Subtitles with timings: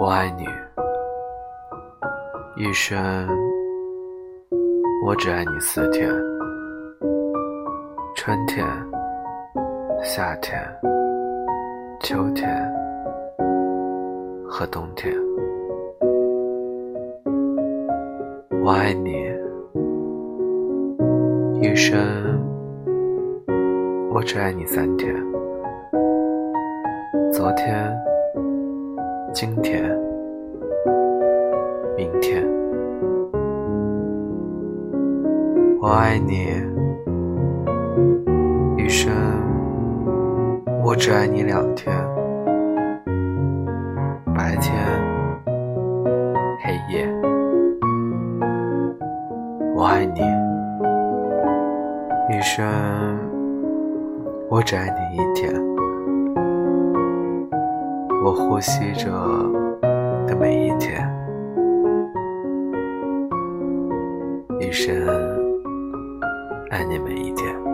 [0.00, 0.44] 我爱你，
[2.56, 3.28] 一生
[5.04, 6.10] 我只爱你四天：
[8.16, 8.66] 春天、
[10.02, 10.58] 夏天、
[12.00, 12.48] 秋天
[14.48, 15.14] 和冬天。
[18.64, 19.12] 我爱你，
[21.60, 22.00] 一生
[24.14, 25.14] 我只爱你三天：
[27.30, 28.09] 昨天。
[29.32, 29.82] 今天，
[31.96, 32.44] 明天，
[35.80, 36.48] 我爱你，
[38.76, 39.12] 余生
[40.84, 41.94] 我只爱你两天，
[44.34, 44.74] 白天，
[46.64, 47.08] 黑夜，
[49.76, 50.20] 我爱你，
[52.34, 52.66] 余生
[54.48, 55.69] 我只爱你一天。
[58.22, 59.10] 我呼吸着
[60.26, 61.10] 的每一天，
[64.60, 64.94] 一生
[66.70, 67.69] 爱你每一天。